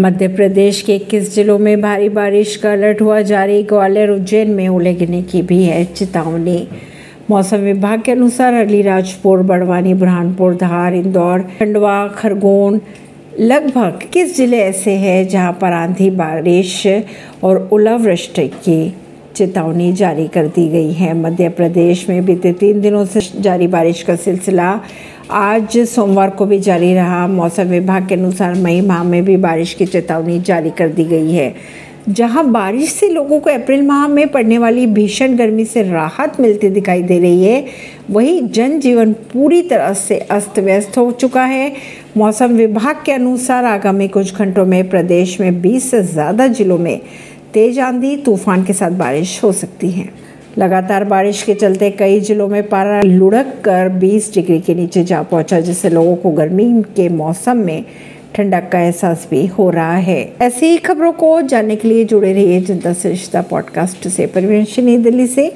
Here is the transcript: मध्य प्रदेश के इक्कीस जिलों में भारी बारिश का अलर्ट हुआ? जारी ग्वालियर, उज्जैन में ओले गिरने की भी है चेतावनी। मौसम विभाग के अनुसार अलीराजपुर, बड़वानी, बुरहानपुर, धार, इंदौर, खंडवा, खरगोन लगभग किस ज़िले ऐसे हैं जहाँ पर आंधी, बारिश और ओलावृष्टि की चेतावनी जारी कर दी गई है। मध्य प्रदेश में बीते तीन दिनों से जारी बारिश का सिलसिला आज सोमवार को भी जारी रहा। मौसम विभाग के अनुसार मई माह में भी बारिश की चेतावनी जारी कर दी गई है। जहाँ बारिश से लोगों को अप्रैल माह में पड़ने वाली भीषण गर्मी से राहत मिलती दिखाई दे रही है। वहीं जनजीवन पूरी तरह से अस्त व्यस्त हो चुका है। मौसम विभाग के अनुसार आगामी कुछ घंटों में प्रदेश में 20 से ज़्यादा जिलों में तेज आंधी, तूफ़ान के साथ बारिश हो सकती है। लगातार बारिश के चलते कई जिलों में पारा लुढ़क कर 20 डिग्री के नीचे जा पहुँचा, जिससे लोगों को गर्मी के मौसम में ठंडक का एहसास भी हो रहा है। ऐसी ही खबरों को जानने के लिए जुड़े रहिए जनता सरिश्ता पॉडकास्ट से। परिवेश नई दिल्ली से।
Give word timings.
मध्य 0.00 0.28
प्रदेश 0.28 0.80
के 0.82 0.94
इक्कीस 0.96 1.34
जिलों 1.34 1.58
में 1.58 1.80
भारी 1.80 2.08
बारिश 2.08 2.54
का 2.56 2.72
अलर्ट 2.72 3.00
हुआ? 3.00 3.20
जारी 3.20 3.62
ग्वालियर, 3.62 4.10
उज्जैन 4.10 4.50
में 4.50 4.68
ओले 4.68 4.92
गिरने 4.94 5.22
की 5.22 5.42
भी 5.42 5.62
है 5.64 5.84
चेतावनी। 5.84 6.68
मौसम 7.30 7.56
विभाग 7.56 8.02
के 8.02 8.12
अनुसार 8.12 8.54
अलीराजपुर, 8.54 9.42
बड़वानी, 9.42 9.94
बुरहानपुर, 9.94 10.54
धार, 10.54 10.94
इंदौर, 10.94 11.40
खंडवा, 11.58 12.06
खरगोन 12.08 12.80
लगभग 13.40 13.98
किस 14.12 14.36
ज़िले 14.36 14.58
ऐसे 14.58 14.92
हैं 14.92 15.28
जहाँ 15.28 15.52
पर 15.52 15.72
आंधी, 15.72 16.10
बारिश 16.10 16.86
और 17.42 17.68
ओलावृष्टि 17.72 18.48
की 18.48 18.94
चेतावनी 19.38 19.92
जारी 19.92 20.26
कर 20.28 20.46
दी 20.48 20.68
गई 20.68 20.92
है। 20.92 21.12
मध्य 21.16 21.48
प्रदेश 21.50 22.08
में 22.08 22.24
बीते 22.24 22.52
तीन 22.54 22.80
दिनों 22.80 23.04
से 23.06 23.20
जारी 23.40 23.66
बारिश 23.68 24.02
का 24.02 24.16
सिलसिला 24.18 24.80
आज 25.30 25.78
सोमवार 25.88 26.30
को 26.30 26.46
भी 26.46 26.58
जारी 26.60 26.92
रहा। 26.94 27.26
मौसम 27.28 27.68
विभाग 27.68 28.06
के 28.08 28.14
अनुसार 28.14 28.54
मई 28.56 28.80
माह 28.80 29.02
में 29.04 29.24
भी 29.24 29.36
बारिश 29.38 29.74
की 29.74 29.86
चेतावनी 29.86 30.38
जारी 30.40 30.70
कर 30.70 30.88
दी 30.88 31.04
गई 31.04 31.32
है। 31.32 31.54
जहाँ 32.08 32.44
बारिश 32.46 32.92
से 32.92 33.08
लोगों 33.08 33.38
को 33.40 33.50
अप्रैल 33.50 33.82
माह 33.82 34.06
में 34.08 34.28
पड़ने 34.28 34.58
वाली 34.58 34.86
भीषण 34.88 35.36
गर्मी 35.36 35.64
से 35.64 35.82
राहत 35.82 36.40
मिलती 36.40 36.68
दिखाई 36.70 37.02
दे 37.02 37.18
रही 37.18 37.44
है। 37.44 37.64
वहीं 38.10 38.40
जनजीवन 38.48 39.12
पूरी 39.32 39.60
तरह 39.62 39.92
से 39.94 40.18
अस्त 40.30 40.58
व्यस्त 40.58 40.98
हो 40.98 41.10
चुका 41.12 41.44
है। 41.44 41.72
मौसम 42.16 42.56
विभाग 42.56 43.02
के 43.06 43.12
अनुसार 43.12 43.64
आगामी 43.64 44.08
कुछ 44.08 44.34
घंटों 44.34 44.64
में 44.66 44.88
प्रदेश 44.90 45.40
में 45.40 45.60
20 45.62 45.90
से 45.90 46.02
ज़्यादा 46.04 46.46
जिलों 46.48 46.78
में 46.78 47.00
तेज 47.58 47.78
आंधी, 47.78 48.16
तूफ़ान 48.16 48.64
के 48.64 48.72
साथ 48.72 48.90
बारिश 48.90 49.40
हो 49.44 49.52
सकती 49.52 49.90
है। 49.90 50.08
लगातार 50.58 51.04
बारिश 51.04 51.42
के 51.42 51.54
चलते 51.54 51.90
कई 51.90 52.20
जिलों 52.20 52.48
में 52.48 52.68
पारा 52.68 53.02
लुढ़क 53.02 53.46
कर 53.64 53.88
20 53.88 54.34
डिग्री 54.34 54.60
के 54.60 54.74
नीचे 54.74 55.04
जा 55.04 55.22
पहुँचा, 55.22 55.60
जिससे 55.60 55.88
लोगों 55.88 56.16
को 56.16 56.30
गर्मी 56.30 56.82
के 56.82 57.08
मौसम 57.08 57.56
में 57.56 57.84
ठंडक 58.34 58.68
का 58.72 58.80
एहसास 58.80 59.28
भी 59.30 59.46
हो 59.46 59.70
रहा 59.70 59.96
है। 59.96 60.34
ऐसी 60.42 60.66
ही 60.66 60.76
खबरों 60.76 61.12
को 61.12 61.42
जानने 61.42 61.76
के 61.76 61.88
लिए 61.88 62.04
जुड़े 62.04 62.32
रहिए 62.32 62.60
जनता 62.60 62.92
सरिश्ता 62.92 63.42
पॉडकास्ट 63.42 64.08
से। 64.08 64.26
परिवेश 64.26 64.80
नई 64.80 64.96
दिल्ली 64.96 65.26
से। 65.26 65.52